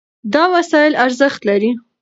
[0.33, 1.71] دا وسایل ارزښت لري.